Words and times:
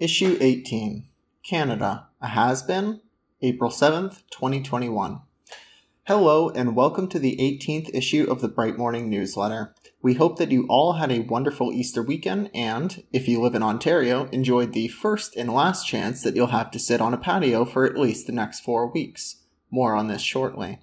Issue 0.00 0.38
18 0.40 1.08
Canada, 1.42 2.06
a 2.22 2.28
has 2.28 2.62
been, 2.62 3.00
April 3.42 3.68
7th, 3.68 4.22
2021. 4.30 5.22
Hello, 6.04 6.50
and 6.50 6.76
welcome 6.76 7.08
to 7.08 7.18
the 7.18 7.36
18th 7.36 7.92
issue 7.92 8.24
of 8.30 8.40
the 8.40 8.46
Bright 8.46 8.78
Morning 8.78 9.10
Newsletter. 9.10 9.74
We 10.00 10.14
hope 10.14 10.38
that 10.38 10.52
you 10.52 10.66
all 10.68 10.92
had 10.92 11.10
a 11.10 11.22
wonderful 11.22 11.72
Easter 11.72 12.00
weekend 12.00 12.48
and, 12.54 13.02
if 13.12 13.26
you 13.26 13.42
live 13.42 13.56
in 13.56 13.64
Ontario, 13.64 14.26
enjoyed 14.26 14.72
the 14.72 14.86
first 14.86 15.34
and 15.34 15.52
last 15.52 15.84
chance 15.84 16.22
that 16.22 16.36
you'll 16.36 16.46
have 16.46 16.70
to 16.70 16.78
sit 16.78 17.00
on 17.00 17.12
a 17.12 17.18
patio 17.18 17.64
for 17.64 17.84
at 17.84 17.98
least 17.98 18.28
the 18.28 18.32
next 18.32 18.60
four 18.60 18.86
weeks. 18.86 19.42
More 19.68 19.96
on 19.96 20.06
this 20.06 20.22
shortly. 20.22 20.78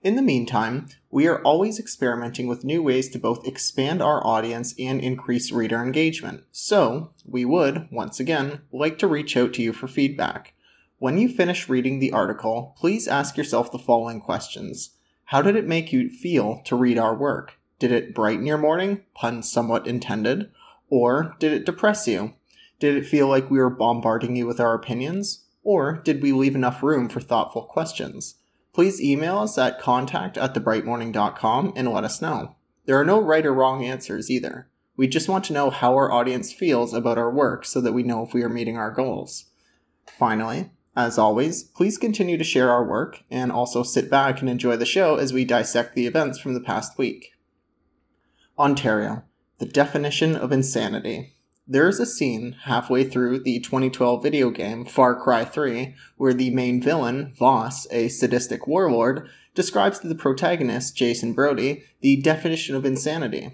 In 0.00 0.14
the 0.14 0.22
meantime, 0.22 0.86
we 1.10 1.26
are 1.26 1.42
always 1.42 1.80
experimenting 1.80 2.46
with 2.46 2.64
new 2.64 2.80
ways 2.80 3.08
to 3.08 3.18
both 3.18 3.44
expand 3.44 4.00
our 4.00 4.24
audience 4.24 4.72
and 4.78 5.00
increase 5.00 5.50
reader 5.50 5.82
engagement. 5.82 6.44
So, 6.52 7.10
we 7.24 7.44
would, 7.44 7.88
once 7.90 8.20
again, 8.20 8.60
like 8.70 8.98
to 8.98 9.08
reach 9.08 9.36
out 9.36 9.52
to 9.54 9.62
you 9.62 9.72
for 9.72 9.88
feedback. 9.88 10.54
When 10.98 11.18
you 11.18 11.28
finish 11.28 11.68
reading 11.68 11.98
the 11.98 12.12
article, 12.12 12.76
please 12.78 13.08
ask 13.08 13.36
yourself 13.36 13.72
the 13.72 13.78
following 13.78 14.20
questions. 14.20 14.90
How 15.26 15.42
did 15.42 15.56
it 15.56 15.66
make 15.66 15.92
you 15.92 16.08
feel 16.08 16.62
to 16.66 16.76
read 16.76 16.96
our 16.96 17.14
work? 17.14 17.58
Did 17.80 17.90
it 17.90 18.14
brighten 18.14 18.46
your 18.46 18.58
morning? 18.58 19.02
Pun 19.14 19.42
somewhat 19.42 19.88
intended. 19.88 20.50
Or 20.90 21.34
did 21.40 21.52
it 21.52 21.66
depress 21.66 22.06
you? 22.06 22.34
Did 22.78 22.96
it 22.96 23.06
feel 23.06 23.26
like 23.26 23.50
we 23.50 23.58
were 23.58 23.68
bombarding 23.68 24.36
you 24.36 24.46
with 24.46 24.60
our 24.60 24.74
opinions? 24.74 25.44
Or 25.64 26.00
did 26.04 26.22
we 26.22 26.30
leave 26.30 26.54
enough 26.54 26.84
room 26.84 27.08
for 27.08 27.20
thoughtful 27.20 27.62
questions? 27.62 28.36
Please 28.78 29.02
email 29.02 29.38
us 29.38 29.58
at 29.58 29.80
contact 29.80 30.38
at 30.38 30.54
thebrightmorning.com 30.54 31.72
and 31.74 31.92
let 31.92 32.04
us 32.04 32.22
know. 32.22 32.54
There 32.86 32.96
are 32.96 33.04
no 33.04 33.20
right 33.20 33.44
or 33.44 33.52
wrong 33.52 33.84
answers 33.84 34.30
either. 34.30 34.70
We 34.96 35.08
just 35.08 35.28
want 35.28 35.44
to 35.46 35.52
know 35.52 35.70
how 35.70 35.94
our 35.96 36.12
audience 36.12 36.52
feels 36.52 36.94
about 36.94 37.18
our 37.18 37.28
work 37.28 37.64
so 37.64 37.80
that 37.80 37.92
we 37.92 38.04
know 38.04 38.24
if 38.24 38.32
we 38.32 38.44
are 38.44 38.48
meeting 38.48 38.76
our 38.76 38.92
goals. 38.92 39.46
Finally, 40.06 40.70
as 40.94 41.18
always, 41.18 41.64
please 41.64 41.98
continue 41.98 42.38
to 42.38 42.44
share 42.44 42.70
our 42.70 42.84
work 42.84 43.24
and 43.32 43.50
also 43.50 43.82
sit 43.82 44.08
back 44.08 44.40
and 44.40 44.48
enjoy 44.48 44.76
the 44.76 44.86
show 44.86 45.16
as 45.16 45.32
we 45.32 45.44
dissect 45.44 45.96
the 45.96 46.06
events 46.06 46.38
from 46.38 46.54
the 46.54 46.60
past 46.60 46.96
week. 46.96 47.32
Ontario, 48.56 49.24
the 49.58 49.66
definition 49.66 50.36
of 50.36 50.52
insanity. 50.52 51.34
There 51.70 51.86
is 51.86 52.00
a 52.00 52.06
scene 52.06 52.56
halfway 52.62 53.04
through 53.04 53.40
the 53.40 53.60
2012 53.60 54.22
video 54.22 54.48
game 54.48 54.86
Far 54.86 55.14
Cry 55.14 55.44
3 55.44 55.94
where 56.16 56.32
the 56.32 56.48
main 56.48 56.80
villain, 56.80 57.34
Vaas, 57.38 57.86
a 57.90 58.08
sadistic 58.08 58.66
warlord, 58.66 59.28
describes 59.54 59.98
to 59.98 60.08
the 60.08 60.14
protagonist, 60.14 60.96
Jason 60.96 61.34
Brody, 61.34 61.84
the 62.00 62.22
definition 62.22 62.74
of 62.74 62.86
insanity. 62.86 63.50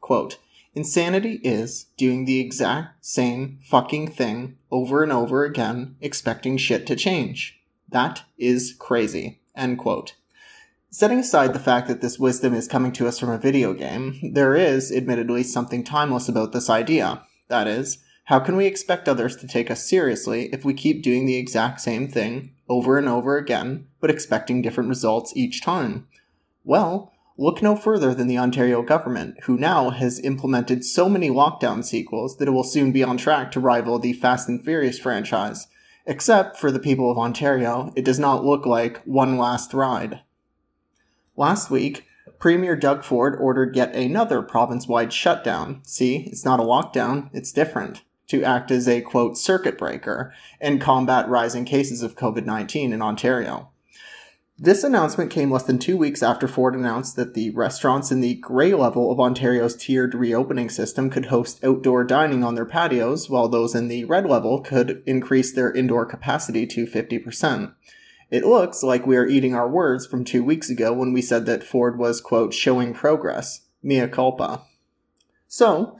Quote, 0.00 0.38
Insanity 0.72 1.40
is 1.44 1.88
doing 1.98 2.24
the 2.24 2.40
exact 2.40 3.04
same 3.04 3.58
fucking 3.64 4.12
thing 4.12 4.56
over 4.70 5.02
and 5.02 5.12
over 5.12 5.44
again, 5.44 5.96
expecting 6.00 6.56
shit 6.56 6.86
to 6.86 6.96
change. 6.96 7.60
That 7.86 8.22
is 8.38 8.74
crazy. 8.78 9.40
End 9.54 9.76
quote. 9.76 10.14
Setting 10.90 11.18
aside 11.18 11.52
the 11.52 11.58
fact 11.58 11.86
that 11.88 12.00
this 12.00 12.18
wisdom 12.18 12.54
is 12.54 12.66
coming 12.66 12.92
to 12.92 13.06
us 13.06 13.18
from 13.18 13.28
a 13.28 13.36
video 13.36 13.74
game, 13.74 14.18
there 14.22 14.54
is, 14.54 14.90
admittedly, 14.90 15.42
something 15.42 15.84
timeless 15.84 16.30
about 16.30 16.52
this 16.52 16.70
idea. 16.70 17.24
That 17.48 17.66
is, 17.66 17.98
how 18.24 18.40
can 18.40 18.56
we 18.56 18.66
expect 18.66 19.08
others 19.08 19.36
to 19.36 19.46
take 19.46 19.70
us 19.70 19.88
seriously 19.88 20.50
if 20.52 20.64
we 20.64 20.74
keep 20.74 21.02
doing 21.02 21.24
the 21.24 21.36
exact 21.36 21.80
same 21.80 22.08
thing 22.08 22.52
over 22.68 22.98
and 22.98 23.08
over 23.08 23.38
again, 23.38 23.86
but 24.00 24.10
expecting 24.10 24.60
different 24.60 24.90
results 24.90 25.32
each 25.34 25.62
time? 25.62 26.06
Well, 26.62 27.12
look 27.38 27.62
no 27.62 27.74
further 27.74 28.14
than 28.14 28.26
the 28.26 28.36
Ontario 28.36 28.82
government, 28.82 29.44
who 29.44 29.56
now 29.56 29.90
has 29.90 30.20
implemented 30.20 30.84
so 30.84 31.08
many 31.08 31.30
lockdown 31.30 31.82
sequels 31.82 32.36
that 32.36 32.48
it 32.48 32.50
will 32.50 32.64
soon 32.64 32.92
be 32.92 33.02
on 33.02 33.16
track 33.16 33.50
to 33.52 33.60
rival 33.60 33.98
the 33.98 34.12
Fast 34.12 34.48
and 34.48 34.62
Furious 34.62 34.98
franchise. 34.98 35.66
Except 36.04 36.58
for 36.58 36.70
the 36.70 36.78
people 36.78 37.10
of 37.10 37.18
Ontario, 37.18 37.92
it 37.96 38.04
does 38.04 38.18
not 38.18 38.44
look 38.44 38.66
like 38.66 39.02
one 39.04 39.38
last 39.38 39.72
ride. 39.72 40.20
Last 41.36 41.70
week, 41.70 42.04
Premier 42.38 42.76
Doug 42.76 43.02
Ford 43.02 43.36
ordered 43.40 43.74
yet 43.74 43.94
another 43.94 44.42
province 44.42 44.86
wide 44.86 45.12
shutdown. 45.12 45.80
See, 45.84 46.28
it's 46.30 46.44
not 46.44 46.60
a 46.60 46.64
lockdown, 46.64 47.30
it's 47.32 47.52
different. 47.52 48.02
To 48.28 48.44
act 48.44 48.70
as 48.70 48.86
a 48.86 49.00
quote 49.00 49.38
circuit 49.38 49.78
breaker 49.78 50.32
and 50.60 50.80
combat 50.80 51.28
rising 51.28 51.64
cases 51.64 52.02
of 52.02 52.14
COVID 52.14 52.44
19 52.44 52.92
in 52.92 53.02
Ontario. 53.02 53.70
This 54.60 54.82
announcement 54.82 55.30
came 55.30 55.52
less 55.52 55.62
than 55.62 55.78
two 55.78 55.96
weeks 55.96 56.20
after 56.20 56.48
Ford 56.48 56.74
announced 56.74 57.14
that 57.14 57.34
the 57.34 57.50
restaurants 57.50 58.10
in 58.10 58.20
the 58.20 58.34
gray 58.34 58.74
level 58.74 59.12
of 59.12 59.20
Ontario's 59.20 59.76
tiered 59.76 60.14
reopening 60.16 60.68
system 60.68 61.10
could 61.10 61.26
host 61.26 61.62
outdoor 61.62 62.02
dining 62.02 62.42
on 62.42 62.56
their 62.56 62.66
patios, 62.66 63.30
while 63.30 63.48
those 63.48 63.76
in 63.76 63.86
the 63.86 64.04
red 64.04 64.26
level 64.26 64.60
could 64.60 65.00
increase 65.06 65.52
their 65.52 65.72
indoor 65.72 66.04
capacity 66.04 66.66
to 66.66 66.86
50%. 66.86 67.72
It 68.30 68.44
looks 68.44 68.82
like 68.82 69.06
we 69.06 69.16
are 69.16 69.26
eating 69.26 69.54
our 69.54 69.68
words 69.68 70.06
from 70.06 70.22
two 70.22 70.44
weeks 70.44 70.68
ago 70.68 70.92
when 70.92 71.14
we 71.14 71.22
said 71.22 71.46
that 71.46 71.64
Ford 71.64 71.98
was, 71.98 72.20
quote, 72.20 72.52
showing 72.52 72.92
progress. 72.92 73.62
Mea 73.82 74.06
culpa. 74.06 74.62
So, 75.46 75.96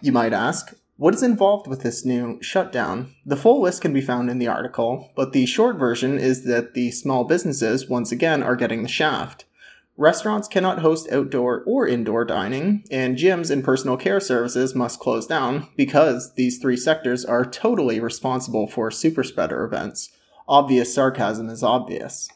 you 0.00 0.12
might 0.12 0.32
ask, 0.32 0.74
what 0.96 1.14
is 1.14 1.24
involved 1.24 1.66
with 1.66 1.82
this 1.82 2.04
new 2.04 2.40
shutdown? 2.40 3.12
The 3.26 3.36
full 3.36 3.60
list 3.60 3.82
can 3.82 3.92
be 3.92 4.00
found 4.00 4.30
in 4.30 4.38
the 4.38 4.46
article, 4.46 5.10
but 5.16 5.32
the 5.32 5.44
short 5.46 5.76
version 5.76 6.18
is 6.18 6.44
that 6.44 6.74
the 6.74 6.92
small 6.92 7.24
businesses, 7.24 7.88
once 7.88 8.12
again, 8.12 8.44
are 8.44 8.54
getting 8.54 8.84
the 8.84 8.88
shaft. 8.88 9.44
Restaurants 9.96 10.46
cannot 10.46 10.78
host 10.78 11.10
outdoor 11.10 11.64
or 11.66 11.88
indoor 11.88 12.24
dining, 12.24 12.84
and 12.92 13.18
gyms 13.18 13.50
and 13.50 13.64
personal 13.64 13.96
care 13.96 14.20
services 14.20 14.74
must 14.74 15.00
close 15.00 15.26
down 15.26 15.68
because 15.76 16.34
these 16.34 16.58
three 16.58 16.76
sectors 16.76 17.24
are 17.24 17.44
totally 17.44 17.98
responsible 17.98 18.68
for 18.68 18.90
super 18.92 19.24
spreader 19.24 19.64
events 19.64 20.10
obvious 20.52 20.94
sarcasm 20.94 21.48
is 21.48 21.62
obvious. 21.62 22.28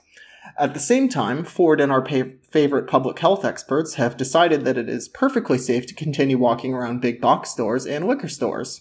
At 0.58 0.72
the 0.72 0.80
same 0.80 1.10
time, 1.10 1.44
Ford 1.44 1.82
and 1.82 1.92
our 1.92 2.00
pa- 2.00 2.32
favorite 2.50 2.86
public 2.88 3.18
health 3.18 3.44
experts 3.44 3.94
have 3.94 4.16
decided 4.16 4.64
that 4.64 4.78
it 4.78 4.88
is 4.88 5.06
perfectly 5.06 5.58
safe 5.58 5.86
to 5.86 5.94
continue 5.94 6.38
walking 6.38 6.72
around 6.72 7.02
big 7.02 7.20
box 7.20 7.50
stores 7.50 7.84
and 7.84 8.06
liquor 8.06 8.28
stores. 8.28 8.80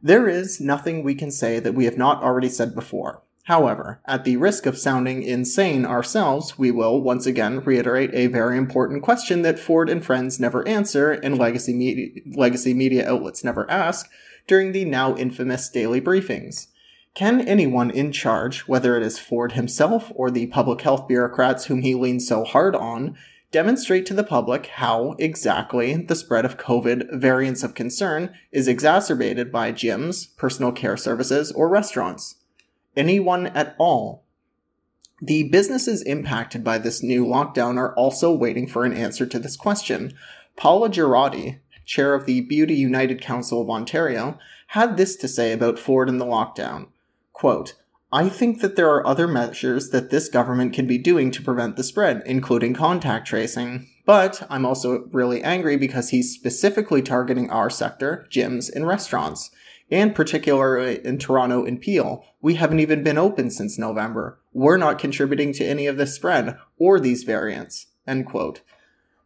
There 0.00 0.28
is 0.28 0.60
nothing 0.60 1.02
we 1.02 1.16
can 1.16 1.32
say 1.32 1.58
that 1.58 1.74
we 1.74 1.86
have 1.86 1.98
not 1.98 2.22
already 2.22 2.48
said 2.48 2.72
before. 2.72 3.22
However, 3.44 4.00
at 4.06 4.22
the 4.22 4.36
risk 4.36 4.64
of 4.66 4.78
sounding 4.78 5.22
insane 5.24 5.84
ourselves, 5.84 6.56
we 6.56 6.70
will 6.70 7.00
once 7.00 7.26
again 7.26 7.60
reiterate 7.60 8.14
a 8.14 8.28
very 8.28 8.56
important 8.56 9.02
question 9.02 9.42
that 9.42 9.58
Ford 9.58 9.88
and 9.88 10.04
friends 10.04 10.38
never 10.38 10.66
answer 10.68 11.12
and 11.12 11.36
legacy 11.36 12.22
legacy 12.36 12.74
media 12.74 13.08
outlets 13.08 13.42
never 13.42 13.68
ask 13.68 14.08
during 14.46 14.70
the 14.70 14.84
now 14.84 15.16
infamous 15.16 15.68
daily 15.68 16.00
briefings. 16.00 16.68
Can 17.16 17.40
anyone 17.40 17.90
in 17.90 18.12
charge, 18.12 18.68
whether 18.68 18.94
it 18.94 19.02
is 19.02 19.18
Ford 19.18 19.52
himself 19.52 20.12
or 20.14 20.30
the 20.30 20.48
public 20.48 20.82
health 20.82 21.08
bureaucrats 21.08 21.64
whom 21.64 21.80
he 21.80 21.94
leans 21.94 22.28
so 22.28 22.44
hard 22.44 22.76
on, 22.76 23.16
demonstrate 23.50 24.04
to 24.06 24.12
the 24.12 24.22
public 24.22 24.66
how 24.66 25.16
exactly 25.18 25.96
the 25.96 26.14
spread 26.14 26.44
of 26.44 26.58
COVID 26.58 27.18
variants 27.18 27.62
of 27.62 27.74
concern 27.74 28.34
is 28.52 28.68
exacerbated 28.68 29.50
by 29.50 29.72
gyms, 29.72 30.36
personal 30.36 30.72
care 30.72 30.98
services, 30.98 31.50
or 31.52 31.70
restaurants? 31.70 32.34
Anyone 32.94 33.46
at 33.46 33.74
all? 33.78 34.26
The 35.22 35.48
businesses 35.48 36.02
impacted 36.02 36.62
by 36.62 36.76
this 36.76 37.02
new 37.02 37.24
lockdown 37.24 37.78
are 37.78 37.94
also 37.94 38.30
waiting 38.30 38.66
for 38.66 38.84
an 38.84 38.92
answer 38.92 39.24
to 39.24 39.38
this 39.38 39.56
question. 39.56 40.12
Paula 40.54 40.90
Girardi, 40.90 41.60
chair 41.86 42.12
of 42.12 42.26
the 42.26 42.42
Beauty 42.42 42.74
United 42.74 43.22
Council 43.22 43.62
of 43.62 43.70
Ontario, 43.70 44.38
had 44.68 44.98
this 44.98 45.16
to 45.16 45.28
say 45.28 45.52
about 45.52 45.78
Ford 45.78 46.10
and 46.10 46.20
the 46.20 46.26
lockdown. 46.26 46.88
Quote, 47.36 47.74
I 48.10 48.30
think 48.30 48.62
that 48.62 48.76
there 48.76 48.88
are 48.88 49.06
other 49.06 49.28
measures 49.28 49.90
that 49.90 50.08
this 50.08 50.30
government 50.30 50.72
can 50.72 50.86
be 50.86 50.96
doing 50.96 51.30
to 51.32 51.42
prevent 51.42 51.76
the 51.76 51.84
spread, 51.84 52.22
including 52.24 52.72
contact 52.72 53.28
tracing. 53.28 53.88
But 54.06 54.46
I'm 54.48 54.64
also 54.64 55.10
really 55.12 55.42
angry 55.42 55.76
because 55.76 56.08
he's 56.08 56.32
specifically 56.32 57.02
targeting 57.02 57.50
our 57.50 57.68
sector, 57.68 58.26
gyms 58.30 58.74
and 58.74 58.86
restaurants. 58.86 59.50
And 59.90 60.14
particularly 60.14 61.04
in 61.04 61.18
Toronto 61.18 61.66
and 61.66 61.78
Peel, 61.78 62.24
we 62.40 62.54
haven't 62.54 62.80
even 62.80 63.04
been 63.04 63.18
open 63.18 63.50
since 63.50 63.78
November. 63.78 64.40
We're 64.54 64.78
not 64.78 64.98
contributing 64.98 65.52
to 65.52 65.64
any 65.66 65.86
of 65.86 65.98
this 65.98 66.14
spread 66.14 66.56
or 66.78 66.98
these 66.98 67.24
variants. 67.24 67.88
End 68.06 68.24
quote. 68.24 68.62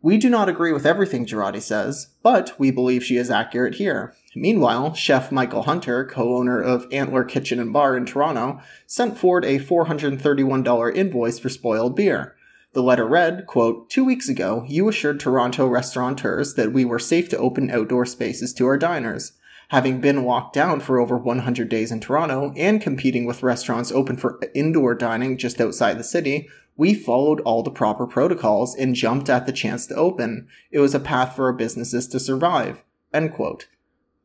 We 0.02 0.16
do 0.16 0.30
not 0.30 0.48
agree 0.48 0.72
with 0.72 0.86
everything 0.86 1.26
Girardi 1.26 1.60
says, 1.60 2.08
but 2.22 2.58
we 2.58 2.70
believe 2.70 3.04
she 3.04 3.18
is 3.18 3.30
accurate 3.30 3.74
here. 3.74 4.14
Meanwhile, 4.34 4.94
chef 4.94 5.30
Michael 5.30 5.64
Hunter, 5.64 6.06
co-owner 6.06 6.58
of 6.60 6.86
Antler 6.90 7.22
Kitchen 7.22 7.60
and 7.60 7.70
Bar 7.70 7.98
in 7.98 8.06
Toronto, 8.06 8.60
sent 8.86 9.18
Ford 9.18 9.44
a 9.44 9.58
$431 9.58 10.96
invoice 10.96 11.38
for 11.38 11.50
spoiled 11.50 11.96
beer. 11.96 12.34
The 12.72 12.82
letter 12.82 13.06
read, 13.06 13.46
quote, 13.46 13.90
Two 13.90 14.04
weeks 14.04 14.28
ago, 14.28 14.64
you 14.66 14.88
assured 14.88 15.20
Toronto 15.20 15.66
restaurateurs 15.66 16.54
that 16.54 16.72
we 16.72 16.86
were 16.86 16.98
safe 16.98 17.28
to 17.30 17.38
open 17.38 17.70
outdoor 17.70 18.06
spaces 18.06 18.54
to 18.54 18.66
our 18.66 18.78
diners. 18.78 19.32
Having 19.70 20.00
been 20.00 20.24
locked 20.24 20.52
down 20.52 20.80
for 20.80 20.98
over 20.98 21.16
100 21.16 21.68
days 21.68 21.92
in 21.92 22.00
Toronto 22.00 22.52
and 22.56 22.82
competing 22.82 23.24
with 23.24 23.44
restaurants 23.44 23.92
open 23.92 24.16
for 24.16 24.40
indoor 24.52 24.96
dining 24.96 25.38
just 25.38 25.60
outside 25.60 25.96
the 25.96 26.02
city, 26.02 26.48
we 26.76 26.92
followed 26.92 27.40
all 27.42 27.62
the 27.62 27.70
proper 27.70 28.04
protocols 28.04 28.74
and 28.74 28.96
jumped 28.96 29.30
at 29.30 29.46
the 29.46 29.52
chance 29.52 29.86
to 29.86 29.94
open. 29.94 30.48
It 30.72 30.80
was 30.80 30.92
a 30.92 30.98
path 30.98 31.36
for 31.36 31.44
our 31.44 31.52
businesses 31.52 32.08
to 32.08 32.18
survive. 32.18 32.82
End 33.14 33.32
quote. 33.32 33.68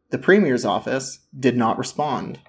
The 0.09 0.17
Premier's 0.17 0.65
office 0.65 1.19
did 1.39 1.55
not 1.55 1.77
respond. 1.77 2.39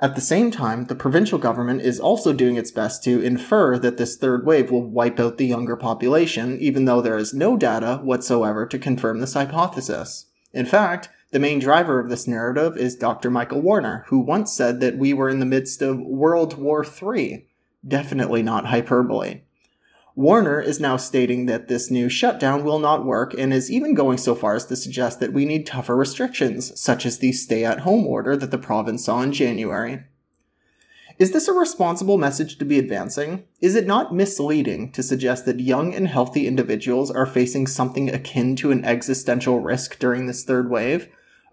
At 0.00 0.14
the 0.14 0.20
same 0.20 0.52
time, 0.52 0.84
the 0.84 0.94
provincial 0.94 1.38
government 1.38 1.82
is 1.82 1.98
also 1.98 2.32
doing 2.32 2.54
its 2.54 2.70
best 2.70 3.02
to 3.04 3.20
infer 3.20 3.76
that 3.76 3.96
this 3.96 4.16
third 4.16 4.46
wave 4.46 4.70
will 4.70 4.88
wipe 4.88 5.18
out 5.18 5.36
the 5.36 5.46
younger 5.46 5.74
population, 5.74 6.60
even 6.60 6.84
though 6.84 7.00
there 7.00 7.18
is 7.18 7.34
no 7.34 7.56
data 7.56 7.98
whatsoever 8.04 8.66
to 8.66 8.78
confirm 8.78 9.18
this 9.18 9.34
hypothesis. 9.34 10.26
In 10.52 10.64
fact, 10.64 11.08
the 11.30 11.38
main 11.38 11.58
driver 11.58 12.00
of 12.00 12.08
this 12.08 12.26
narrative 12.26 12.76
is 12.76 12.96
Dr. 12.96 13.30
Michael 13.30 13.60
Warner, 13.60 14.04
who 14.08 14.18
once 14.18 14.52
said 14.52 14.80
that 14.80 14.96
we 14.96 15.12
were 15.12 15.28
in 15.28 15.40
the 15.40 15.46
midst 15.46 15.82
of 15.82 16.00
World 16.00 16.56
War 16.56 16.84
III. 16.84 17.46
Definitely 17.86 18.42
not 18.42 18.66
hyperbole. 18.66 19.42
Warner 20.14 20.60
is 20.60 20.80
now 20.80 20.96
stating 20.96 21.46
that 21.46 21.68
this 21.68 21.90
new 21.90 22.08
shutdown 22.08 22.64
will 22.64 22.80
not 22.80 23.04
work 23.04 23.34
and 23.34 23.52
is 23.52 23.70
even 23.70 23.94
going 23.94 24.18
so 24.18 24.34
far 24.34 24.54
as 24.54 24.64
to 24.66 24.74
suggest 24.74 25.20
that 25.20 25.32
we 25.32 25.44
need 25.44 25.64
tougher 25.64 25.94
restrictions, 25.94 26.78
such 26.80 27.06
as 27.06 27.18
the 27.18 27.30
stay 27.30 27.64
at 27.64 27.80
home 27.80 28.06
order 28.06 28.36
that 28.36 28.50
the 28.50 28.58
province 28.58 29.04
saw 29.04 29.20
in 29.20 29.32
January. 29.32 30.02
Is 31.18 31.32
this 31.32 31.46
a 31.46 31.52
responsible 31.52 32.16
message 32.16 32.58
to 32.58 32.64
be 32.64 32.78
advancing? 32.78 33.44
Is 33.60 33.74
it 33.74 33.86
not 33.86 34.14
misleading 34.14 34.92
to 34.92 35.02
suggest 35.02 35.44
that 35.46 35.60
young 35.60 35.94
and 35.94 36.08
healthy 36.08 36.46
individuals 36.46 37.10
are 37.10 37.26
facing 37.26 37.66
something 37.66 38.08
akin 38.08 38.56
to 38.56 38.70
an 38.70 38.84
existential 38.84 39.60
risk 39.60 39.98
during 39.98 40.26
this 40.26 40.42
third 40.42 40.70
wave? 40.70 41.08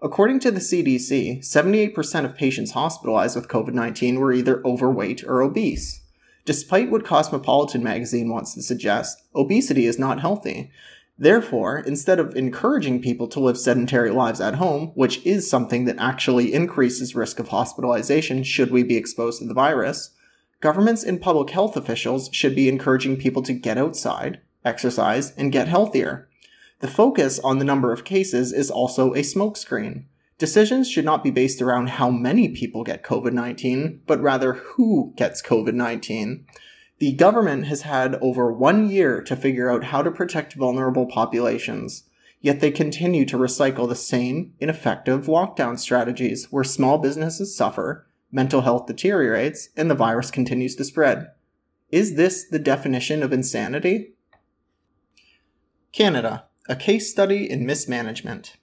According 0.06 0.38
to 0.40 0.52
the 0.52 0.60
CDC, 0.60 1.40
78% 1.40 2.24
of 2.24 2.36
patients 2.36 2.70
hospitalized 2.70 3.34
with 3.34 3.48
COVID 3.48 3.74
19 3.74 4.20
were 4.20 4.32
either 4.32 4.64
overweight 4.64 5.24
or 5.24 5.42
obese. 5.42 6.00
Despite 6.44 6.92
what 6.92 7.04
Cosmopolitan 7.04 7.82
magazine 7.82 8.28
wants 8.28 8.54
to 8.54 8.62
suggest, 8.62 9.24
obesity 9.34 9.84
is 9.84 9.98
not 9.98 10.20
healthy. 10.20 10.70
Therefore, 11.18 11.80
instead 11.80 12.20
of 12.20 12.36
encouraging 12.36 13.02
people 13.02 13.26
to 13.26 13.40
live 13.40 13.58
sedentary 13.58 14.10
lives 14.10 14.40
at 14.40 14.54
home, 14.54 14.92
which 14.94 15.26
is 15.26 15.50
something 15.50 15.86
that 15.86 15.98
actually 15.98 16.54
increases 16.54 17.16
risk 17.16 17.40
of 17.40 17.48
hospitalization 17.48 18.44
should 18.44 18.70
we 18.70 18.84
be 18.84 18.96
exposed 18.96 19.40
to 19.40 19.48
the 19.48 19.54
virus, 19.54 20.10
governments 20.60 21.02
and 21.02 21.20
public 21.20 21.50
health 21.50 21.76
officials 21.76 22.30
should 22.32 22.54
be 22.54 22.68
encouraging 22.68 23.16
people 23.16 23.42
to 23.42 23.52
get 23.52 23.76
outside, 23.76 24.38
exercise, 24.64 25.32
and 25.32 25.50
get 25.50 25.66
healthier. 25.66 26.28
The 26.80 26.88
focus 26.88 27.38
on 27.38 27.58
the 27.58 27.64
number 27.64 27.92
of 27.92 28.04
cases 28.04 28.52
is 28.52 28.70
also 28.70 29.14
a 29.14 29.20
smokescreen. 29.20 30.04
Decisions 30.38 30.90
should 30.90 31.06
not 31.06 31.24
be 31.24 31.30
based 31.30 31.62
around 31.62 31.88
how 31.90 32.10
many 32.10 32.50
people 32.50 32.84
get 32.84 33.02
COVID 33.02 33.32
19, 33.32 34.02
but 34.06 34.20
rather 34.20 34.52
who 34.52 35.14
gets 35.16 35.40
COVID 35.40 35.72
19. 35.72 36.44
The 36.98 37.12
government 37.12 37.66
has 37.66 37.82
had 37.82 38.16
over 38.16 38.52
one 38.52 38.90
year 38.90 39.22
to 39.22 39.36
figure 39.36 39.70
out 39.70 39.84
how 39.84 40.02
to 40.02 40.10
protect 40.10 40.54
vulnerable 40.54 41.06
populations, 41.06 42.04
yet 42.42 42.60
they 42.60 42.70
continue 42.70 43.24
to 43.26 43.38
recycle 43.38 43.88
the 43.88 43.94
same 43.94 44.52
ineffective 44.60 45.26
lockdown 45.26 45.78
strategies 45.78 46.46
where 46.50 46.64
small 46.64 46.98
businesses 46.98 47.56
suffer, 47.56 48.06
mental 48.30 48.60
health 48.62 48.86
deteriorates, 48.86 49.70
and 49.76 49.90
the 49.90 49.94
virus 49.94 50.30
continues 50.30 50.76
to 50.76 50.84
spread. 50.84 51.28
Is 51.90 52.16
this 52.16 52.44
the 52.44 52.58
definition 52.58 53.22
of 53.22 53.32
insanity? 53.32 54.12
Canada, 55.92 56.45
a 56.68 56.74
case 56.74 57.08
study 57.08 57.48
in 57.48 57.64
mismanagement. 57.64 58.56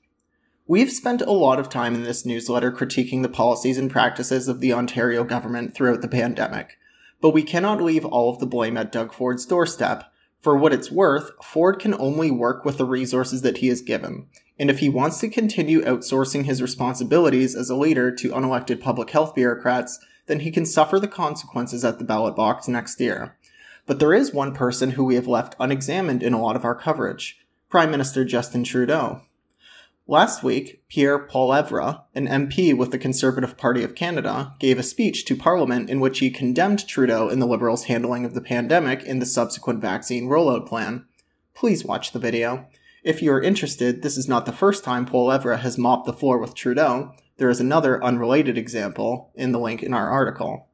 We've 0.67 0.91
spent 0.91 1.21
a 1.21 1.31
lot 1.31 1.57
of 1.57 1.69
time 1.69 1.95
in 1.95 2.03
this 2.03 2.25
newsletter 2.25 2.69
critiquing 2.69 3.21
the 3.21 3.29
policies 3.29 3.77
and 3.77 3.89
practices 3.89 4.49
of 4.49 4.59
the 4.59 4.73
Ontario 4.73 5.23
government 5.23 5.73
throughout 5.73 6.01
the 6.01 6.09
pandemic, 6.09 6.77
but 7.21 7.29
we 7.29 7.43
cannot 7.43 7.81
leave 7.81 8.03
all 8.03 8.29
of 8.29 8.39
the 8.39 8.45
blame 8.45 8.75
at 8.75 8.91
Doug 8.91 9.13
Ford's 9.13 9.45
doorstep. 9.45 10.03
For 10.41 10.57
what 10.57 10.73
it's 10.73 10.91
worth, 10.91 11.31
Ford 11.41 11.79
can 11.79 11.93
only 11.93 12.29
work 12.29 12.65
with 12.65 12.77
the 12.77 12.85
resources 12.85 13.41
that 13.43 13.59
he 13.59 13.69
is 13.69 13.81
given, 13.81 14.27
and 14.59 14.69
if 14.69 14.79
he 14.79 14.89
wants 14.89 15.21
to 15.21 15.29
continue 15.29 15.81
outsourcing 15.83 16.43
his 16.43 16.61
responsibilities 16.61 17.55
as 17.55 17.69
a 17.69 17.75
leader 17.77 18.13
to 18.15 18.31
unelected 18.31 18.81
public 18.81 19.11
health 19.11 19.33
bureaucrats, 19.33 19.97
then 20.25 20.41
he 20.41 20.51
can 20.51 20.65
suffer 20.65 20.99
the 20.99 21.07
consequences 21.07 21.85
at 21.85 21.99
the 21.99 22.05
ballot 22.05 22.35
box 22.35 22.67
next 22.67 22.99
year. 22.99 23.37
But 23.85 23.99
there 23.99 24.13
is 24.13 24.33
one 24.33 24.53
person 24.53 24.91
who 24.91 25.05
we 25.05 25.15
have 25.15 25.27
left 25.27 25.55
unexamined 25.57 26.21
in 26.21 26.33
a 26.33 26.41
lot 26.41 26.57
of 26.57 26.65
our 26.65 26.75
coverage 26.75 27.37
Prime 27.73 27.89
Minister 27.89 28.23
Justin 28.23 28.63
Trudeau. 28.63 29.21
Last 30.05 30.43
week, 30.43 30.83
Pierre 30.89 31.17
Poilievre, 31.17 32.03
an 32.13 32.27
MP 32.27 32.71
with 32.77 32.91
the 32.91 32.99
Conservative 32.99 33.57
Party 33.57 33.83
of 33.83 33.95
Canada, 33.95 34.53
gave 34.59 34.77
a 34.77 34.83
speech 34.83 35.25
to 35.25 35.35
Parliament 35.35 35.89
in 35.89 35.99
which 35.99 36.19
he 36.19 36.29
condemned 36.29 36.87
Trudeau 36.87 37.29
and 37.29 37.41
the 37.41 37.47
Liberals' 37.47 37.85
handling 37.85 38.25
of 38.25 38.35
the 38.35 38.41
pandemic 38.41 39.01
and 39.07 39.19
the 39.19 39.25
subsequent 39.25 39.81
vaccine 39.81 40.29
rollout 40.29 40.67
plan. 40.67 41.07
Please 41.55 41.83
watch 41.83 42.11
the 42.11 42.19
video. 42.19 42.67
If 43.03 43.23
you 43.23 43.31
are 43.33 43.41
interested, 43.41 44.03
this 44.03 44.17
is 44.17 44.27
not 44.27 44.45
the 44.45 44.51
first 44.51 44.83
time 44.83 45.07
Poilievre 45.07 45.57
has 45.57 45.75
mopped 45.75 46.05
the 46.05 46.13
floor 46.13 46.37
with 46.37 46.53
Trudeau. 46.53 47.13
There 47.37 47.49
is 47.49 47.59
another 47.59 48.03
unrelated 48.03 48.55
example 48.55 49.31
in 49.33 49.51
the 49.51 49.59
link 49.59 49.81
in 49.81 49.95
our 49.95 50.11
article. 50.11 50.67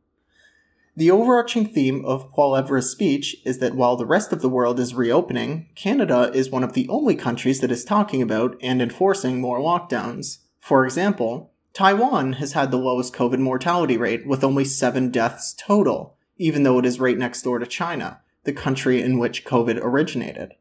The 1.00 1.12
overarching 1.12 1.66
theme 1.66 2.04
of 2.04 2.30
Paul 2.34 2.52
Poilievre's 2.52 2.90
speech 2.90 3.38
is 3.46 3.60
that 3.60 3.74
while 3.74 3.96
the 3.96 4.06
rest 4.06 4.34
of 4.34 4.42
the 4.42 4.50
world 4.50 4.82
is 4.82 4.94
reopening, 4.94 5.70
Canada 5.74 6.30
is 6.34 6.50
one 6.50 6.62
of 6.62 6.74
the 6.74 6.90
only 6.90 7.16
countries 7.16 7.62
that 7.62 7.72
is 7.72 7.86
talking 7.86 8.22
about 8.22 8.58
and 8.62 8.82
enforcing 8.82 9.40
more 9.40 9.62
lockdowns. 9.62 10.40
For 10.60 10.84
example, 10.84 11.54
Taiwan 11.72 12.34
has 12.34 12.52
had 12.52 12.70
the 12.70 12.78
lowest 12.78 13.14
COVID 13.14 13.40
mortality 13.40 13.96
rate 13.96 14.28
with 14.28 14.44
only 14.44 14.66
seven 14.66 15.10
deaths 15.10 15.56
total, 15.58 16.18
even 16.36 16.64
though 16.64 16.80
it 16.80 16.86
is 16.86 17.00
right 17.00 17.18
next 17.18 17.44
door 17.44 17.60
to 17.60 17.66
China, 17.66 18.20
the 18.44 18.52
country 18.52 19.02
in 19.02 19.20
which 19.20 19.46
COVID 19.46 19.80
originated. 19.82 20.56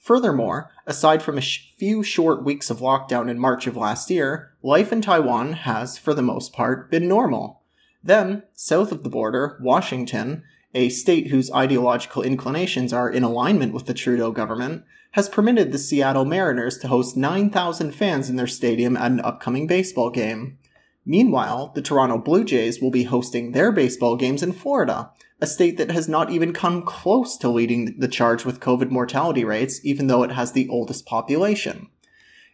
Furthermore, 0.00 0.72
aside 0.88 1.22
from 1.22 1.38
a 1.38 1.40
few 1.40 2.02
short 2.02 2.42
weeks 2.42 2.68
of 2.68 2.80
lockdown 2.80 3.30
in 3.30 3.38
March 3.38 3.68
of 3.68 3.76
last 3.76 4.10
year, 4.10 4.54
life 4.60 4.92
in 4.92 5.00
Taiwan 5.00 5.52
has, 5.52 5.96
for 5.96 6.14
the 6.14 6.20
most 6.20 6.52
part, 6.52 6.90
been 6.90 7.06
normal. 7.06 7.60
Then, 8.04 8.42
south 8.52 8.92
of 8.92 9.02
the 9.02 9.08
border, 9.08 9.58
Washington, 9.62 10.42
a 10.74 10.90
state 10.90 11.28
whose 11.28 11.50
ideological 11.50 12.22
inclinations 12.22 12.92
are 12.92 13.08
in 13.08 13.22
alignment 13.22 13.72
with 13.72 13.86
the 13.86 13.94
Trudeau 13.94 14.30
government, 14.30 14.84
has 15.12 15.28
permitted 15.28 15.72
the 15.72 15.78
Seattle 15.78 16.26
Mariners 16.26 16.76
to 16.78 16.88
host 16.88 17.16
9,000 17.16 17.92
fans 17.92 18.28
in 18.28 18.36
their 18.36 18.46
stadium 18.46 18.94
at 18.96 19.10
an 19.10 19.20
upcoming 19.20 19.66
baseball 19.66 20.10
game. 20.10 20.58
Meanwhile, 21.06 21.72
the 21.74 21.80
Toronto 21.80 22.18
Blue 22.18 22.44
Jays 22.44 22.80
will 22.80 22.90
be 22.90 23.04
hosting 23.04 23.52
their 23.52 23.72
baseball 23.72 24.16
games 24.16 24.42
in 24.42 24.52
Florida, 24.52 25.10
a 25.40 25.46
state 25.46 25.78
that 25.78 25.90
has 25.90 26.06
not 26.06 26.30
even 26.30 26.52
come 26.52 26.82
close 26.82 27.38
to 27.38 27.48
leading 27.48 27.98
the 27.98 28.08
charge 28.08 28.44
with 28.44 28.60
COVID 28.60 28.90
mortality 28.90 29.44
rates, 29.44 29.80
even 29.84 30.08
though 30.08 30.22
it 30.24 30.32
has 30.32 30.52
the 30.52 30.68
oldest 30.68 31.06
population. 31.06 31.88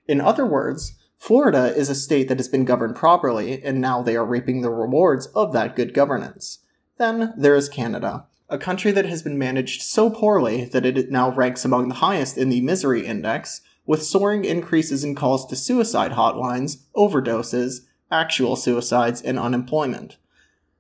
In 0.06 0.20
other 0.20 0.47
words, 0.47 1.00
Florida 1.20 1.76
is 1.76 1.90
a 1.90 1.94
state 1.94 2.28
that 2.28 2.38
has 2.38 2.49
been 2.49 2.64
governed 2.64 2.96
properly, 2.96 3.62
and 3.62 3.78
now 3.78 4.00
they 4.00 4.17
are 4.17 4.25
reaping 4.25 4.62
the 4.62 4.70
rewards 4.70 5.26
of 5.26 5.52
that 5.52 5.76
good 5.76 5.92
governance. 5.92 6.61
Then 6.97 7.35
there 7.37 7.54
is 7.54 7.68
Canada, 7.68 8.25
a 8.49 8.56
country 8.56 8.90
that 8.92 9.04
has 9.04 9.23
been 9.23 9.38
managed 9.38 9.83
so 9.83 10.09
poorly 10.09 10.64
that 10.64 10.87
it 10.87 11.11
now 11.11 11.30
ranks 11.30 11.62
among 11.62 11.88
the 11.88 11.97
highest 11.97 12.38
in 12.38 12.49
the 12.49 12.62
misery 12.62 13.04
index, 13.04 13.61
with 13.85 14.02
soaring 14.02 14.47
increases 14.47 15.04
in 15.04 15.14
calls 15.14 15.47
to 15.47 15.56
suicide 15.56 16.12
hotlines, 16.12 16.85
overdoses, 16.97 17.83
actual 18.11 18.56
suicides, 18.56 19.21
and 19.21 19.38
unemployment. 19.38 20.16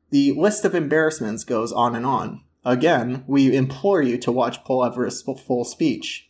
The 0.08 0.32
list 0.32 0.64
of 0.64 0.74
embarrassments 0.74 1.44
goes 1.44 1.70
on 1.70 1.94
and 1.94 2.06
on. 2.06 2.40
Again, 2.64 3.24
we 3.26 3.54
implore 3.54 4.00
you 4.00 4.16
to 4.16 4.32
watch 4.32 4.64
Poilievre's 4.64 5.20
full 5.20 5.64
speech. 5.64 6.29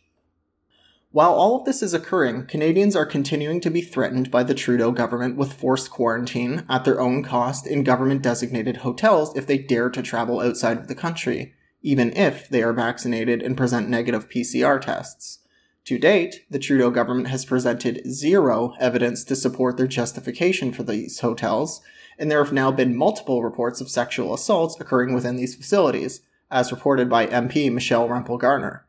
While 1.13 1.33
all 1.33 1.57
of 1.57 1.65
this 1.65 1.83
is 1.83 1.93
occurring, 1.93 2.45
Canadians 2.45 2.95
are 2.95 3.05
continuing 3.05 3.59
to 3.61 3.69
be 3.69 3.81
threatened 3.81 4.31
by 4.31 4.43
the 4.43 4.53
Trudeau 4.53 4.91
government 4.91 5.35
with 5.35 5.51
forced 5.51 5.91
quarantine 5.91 6.63
at 6.69 6.85
their 6.85 7.01
own 7.01 7.21
cost 7.21 7.67
in 7.67 7.83
government 7.83 8.21
designated 8.21 8.77
hotels 8.77 9.35
if 9.35 9.45
they 9.45 9.57
dare 9.57 9.89
to 9.89 10.01
travel 10.01 10.39
outside 10.39 10.77
of 10.77 10.87
the 10.87 10.95
country, 10.95 11.53
even 11.81 12.15
if 12.15 12.47
they 12.47 12.63
are 12.63 12.71
vaccinated 12.71 13.41
and 13.41 13.57
present 13.57 13.89
negative 13.89 14.29
PCR 14.29 14.79
tests. 14.79 15.39
To 15.85 15.99
date, 15.99 16.45
the 16.49 16.59
Trudeau 16.59 16.89
government 16.89 17.27
has 17.27 17.43
presented 17.43 18.09
zero 18.09 18.73
evidence 18.79 19.25
to 19.25 19.35
support 19.35 19.75
their 19.75 19.87
justification 19.87 20.71
for 20.71 20.83
these 20.83 21.19
hotels, 21.19 21.81
and 22.17 22.31
there 22.31 22.41
have 22.41 22.53
now 22.53 22.71
been 22.71 22.95
multiple 22.95 23.43
reports 23.43 23.81
of 23.81 23.89
sexual 23.89 24.33
assaults 24.33 24.79
occurring 24.79 25.13
within 25.13 25.35
these 25.35 25.55
facilities, 25.55 26.21
as 26.49 26.71
reported 26.71 27.09
by 27.09 27.27
MP 27.27 27.69
Michelle 27.69 28.07
Rempel 28.07 28.39
Garner. 28.39 28.85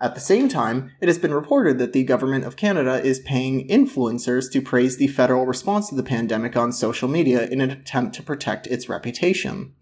At 0.00 0.14
the 0.14 0.20
same 0.20 0.48
time, 0.48 0.90
it 1.00 1.08
has 1.08 1.18
been 1.18 1.32
reported 1.32 1.78
that 1.78 1.92
the 1.92 2.04
Government 2.04 2.44
of 2.44 2.56
Canada 2.56 3.02
is 3.02 3.20
paying 3.20 3.68
influencers 3.68 4.50
to 4.52 4.60
praise 4.60 4.96
the 4.96 5.06
federal 5.06 5.46
response 5.46 5.88
to 5.88 5.94
the 5.94 6.02
pandemic 6.02 6.56
on 6.56 6.72
social 6.72 7.08
media 7.08 7.46
in 7.46 7.60
an 7.60 7.70
attempt 7.70 8.14
to 8.16 8.22
protect 8.22 8.66
its 8.66 8.88
reputation. 8.88 9.74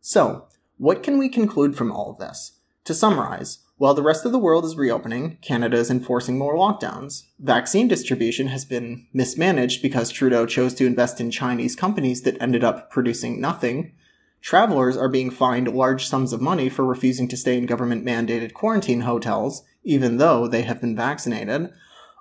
So, 0.00 0.46
what 0.78 1.02
can 1.02 1.18
we 1.18 1.28
conclude 1.28 1.76
from 1.76 1.92
all 1.92 2.10
of 2.10 2.18
this? 2.18 2.52
To 2.84 2.94
summarize, 2.94 3.58
while 3.76 3.94
the 3.94 4.02
rest 4.02 4.26
of 4.26 4.32
the 4.32 4.38
world 4.38 4.64
is 4.64 4.76
reopening, 4.76 5.38
Canada 5.40 5.76
is 5.76 5.90
enforcing 5.90 6.36
more 6.36 6.54
lockdowns. 6.54 7.24
Vaccine 7.38 7.88
distribution 7.88 8.48
has 8.48 8.64
been 8.64 9.06
mismanaged 9.12 9.80
because 9.80 10.10
Trudeau 10.10 10.44
chose 10.44 10.74
to 10.74 10.86
invest 10.86 11.20
in 11.20 11.30
Chinese 11.30 11.76
companies 11.76 12.22
that 12.22 12.40
ended 12.42 12.64
up 12.64 12.90
producing 12.90 13.40
nothing. 13.40 13.92
Travelers 14.40 14.96
are 14.96 15.08
being 15.08 15.30
fined 15.30 15.68
large 15.68 16.06
sums 16.06 16.32
of 16.32 16.40
money 16.40 16.68
for 16.68 16.84
refusing 16.84 17.28
to 17.28 17.36
stay 17.36 17.58
in 17.58 17.66
government 17.66 18.04
mandated 18.04 18.54
quarantine 18.54 19.02
hotels, 19.02 19.62
even 19.84 20.16
though 20.16 20.48
they 20.48 20.62
have 20.62 20.80
been 20.80 20.96
vaccinated. 20.96 21.70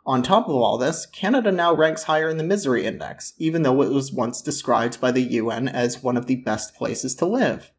On 0.06 0.24
top 0.24 0.50
of 0.50 0.56
all 0.56 0.78
this, 0.78 1.06
Canada 1.06 1.52
now 1.52 1.74
ranks 1.74 2.04
higher 2.04 2.30
in 2.30 2.38
the 2.38 2.44
misery 2.44 2.86
index, 2.86 3.34
even 3.38 3.64
though 3.64 3.82
it 3.82 3.92
was 3.92 4.12
once 4.12 4.42
described 4.42 5.00
by 5.00 5.12
the 5.12 5.22
UN 5.22 5.68
as 5.68 6.04
one 6.04 6.18
of 6.18 6.26
the 6.26 6.38
best 6.38 6.76
places 6.76 7.16
to 7.16 7.26
live. 7.26 7.72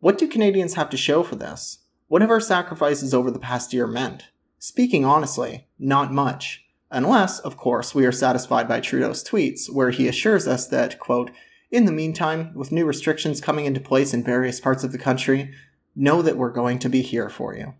What 0.00 0.18
do 0.18 0.28
Canadians 0.28 0.74
have 0.74 0.90
to 0.90 0.96
show 0.96 1.22
for 1.22 1.36
this? 1.36 1.78
What 2.08 2.22
have 2.22 2.30
our 2.30 2.40
sacrifices 2.40 3.14
over 3.14 3.30
the 3.30 3.38
past 3.38 3.72
year 3.72 3.86
meant? 3.86 4.24
Speaking 4.58 5.04
honestly, 5.04 5.66
not 5.78 6.12
much. 6.12 6.64
Unless, 6.90 7.40
of 7.40 7.56
course, 7.56 7.94
we 7.94 8.06
are 8.06 8.12
satisfied 8.12 8.66
by 8.66 8.80
Trudeau's 8.80 9.22
tweets, 9.22 9.70
where 9.70 9.90
he 9.90 10.08
assures 10.08 10.48
us 10.48 10.66
that, 10.68 10.98
quote, 10.98 11.30
in 11.70 11.84
the 11.84 11.92
meantime, 11.92 12.52
with 12.54 12.72
new 12.72 12.84
restrictions 12.84 13.40
coming 13.40 13.66
into 13.66 13.80
place 13.80 14.14
in 14.14 14.24
various 14.24 14.60
parts 14.60 14.84
of 14.84 14.92
the 14.92 14.98
country, 14.98 15.52
know 15.94 16.22
that 16.22 16.36
we're 16.36 16.52
going 16.52 16.78
to 16.78 16.88
be 16.88 17.02
here 17.02 17.28
for 17.28 17.54
you. 17.56 17.74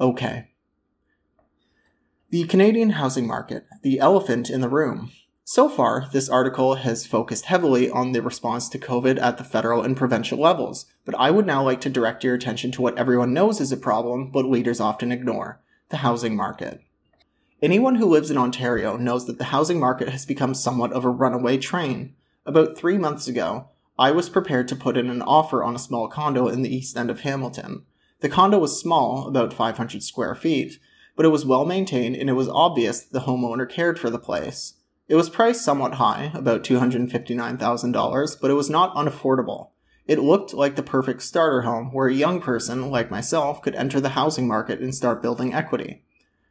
Okay. 0.00 0.48
The 2.30 2.44
Canadian 2.44 2.90
housing 2.90 3.26
market, 3.26 3.66
the 3.82 3.98
elephant 3.98 4.50
in 4.50 4.60
the 4.60 4.68
room. 4.68 5.10
So 5.44 5.68
far, 5.68 6.08
this 6.12 6.28
article 6.28 6.74
has 6.74 7.06
focused 7.06 7.46
heavily 7.46 7.90
on 7.90 8.12
the 8.12 8.20
response 8.20 8.68
to 8.68 8.78
COVID 8.78 9.18
at 9.18 9.38
the 9.38 9.44
federal 9.44 9.82
and 9.82 9.96
provincial 9.96 10.38
levels, 10.38 10.84
but 11.06 11.14
I 11.18 11.30
would 11.30 11.46
now 11.46 11.62
like 11.62 11.80
to 11.82 11.88
direct 11.88 12.22
your 12.22 12.34
attention 12.34 12.70
to 12.72 12.82
what 12.82 12.98
everyone 12.98 13.32
knows 13.32 13.58
is 13.58 13.72
a 13.72 13.78
problem, 13.78 14.30
but 14.30 14.44
leaders 14.44 14.78
often 14.78 15.10
ignore 15.10 15.62
the 15.88 15.96
housing 15.98 16.36
market. 16.36 16.82
Anyone 17.62 17.94
who 17.94 18.04
lives 18.04 18.30
in 18.30 18.36
Ontario 18.36 18.98
knows 18.98 19.26
that 19.26 19.38
the 19.38 19.44
housing 19.44 19.80
market 19.80 20.10
has 20.10 20.26
become 20.26 20.52
somewhat 20.52 20.92
of 20.92 21.06
a 21.06 21.08
runaway 21.08 21.56
train. 21.56 22.14
About 22.48 22.78
three 22.78 22.96
months 22.96 23.28
ago, 23.28 23.68
I 23.98 24.10
was 24.10 24.30
prepared 24.30 24.68
to 24.68 24.74
put 24.74 24.96
in 24.96 25.10
an 25.10 25.20
offer 25.20 25.62
on 25.62 25.76
a 25.76 25.78
small 25.78 26.08
condo 26.08 26.48
in 26.48 26.62
the 26.62 26.74
east 26.74 26.96
end 26.96 27.10
of 27.10 27.20
Hamilton. 27.20 27.84
The 28.20 28.30
condo 28.30 28.58
was 28.58 28.80
small, 28.80 29.28
about 29.28 29.52
500 29.52 30.02
square 30.02 30.34
feet, 30.34 30.78
but 31.14 31.26
it 31.26 31.28
was 31.28 31.44
well 31.44 31.66
maintained 31.66 32.16
and 32.16 32.30
it 32.30 32.32
was 32.32 32.48
obvious 32.48 33.00
that 33.00 33.12
the 33.12 33.26
homeowner 33.26 33.68
cared 33.68 33.98
for 33.98 34.08
the 34.08 34.18
place. 34.18 34.76
It 35.08 35.14
was 35.14 35.28
priced 35.28 35.62
somewhat 35.62 35.96
high, 35.96 36.32
about 36.32 36.64
$259,000, 36.64 38.40
but 38.40 38.50
it 38.50 38.54
was 38.54 38.70
not 38.70 38.94
unaffordable. 38.94 39.68
It 40.06 40.18
looked 40.18 40.54
like 40.54 40.76
the 40.76 40.82
perfect 40.82 41.20
starter 41.24 41.60
home 41.62 41.92
where 41.92 42.08
a 42.08 42.14
young 42.14 42.40
person, 42.40 42.90
like 42.90 43.10
myself, 43.10 43.60
could 43.60 43.74
enter 43.74 44.00
the 44.00 44.16
housing 44.16 44.48
market 44.48 44.80
and 44.80 44.94
start 44.94 45.20
building 45.20 45.52
equity. 45.52 46.02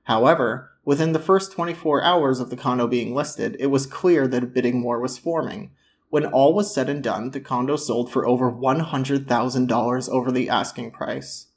However, 0.04 0.74
within 0.86 1.14
the 1.14 1.20
first 1.20 1.54
24 1.54 2.04
hours 2.04 2.40
of 2.40 2.52
the 2.52 2.56
condo 2.56 2.86
being 2.86 3.16
listed, 3.16 3.58
it 3.60 3.72
was 3.72 3.88
clear 3.88 4.28
that 4.28 4.44
a 4.44 4.46
bidding 4.46 4.84
war 4.84 5.00
was 5.00 5.18
forming. 5.18 5.72
When 6.10 6.26
all 6.26 6.54
was 6.54 6.74
said 6.74 6.90
and 6.90 7.04
done, 7.04 7.32
the 7.32 7.40
condo 7.40 7.76
sold 7.76 8.12
for 8.12 8.26
over 8.26 8.52
$100,000 8.52 10.10
over 10.10 10.32
the 10.32 10.50
asking 10.50 10.92
price. 10.92 11.48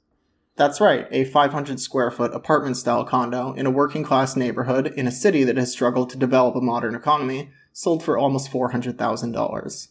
That's 0.57 0.81
right, 0.81 1.07
a 1.11 1.25
500 1.25 1.81
square 1.81 2.11
foot 2.11 2.35
apartment 2.35 2.77
style 2.77 3.05
condo 3.05 3.53
in 3.53 3.65
a 3.65 3.71
working 3.71 4.03
class 4.03 4.37
neighborhood 4.37 4.89
in 4.89 5.07
a 5.07 5.13
city 5.13 5.45
that 5.45 5.57
has 5.57 5.73
struggled 5.73 6.11
to 6.11 6.19
develop 6.19 6.57
a 6.57 6.61
modern 6.61 6.95
economy 6.95 7.51
sold 7.73 8.03
for 8.03 8.19
almost 8.19 8.51
$400,000. 8.51 9.89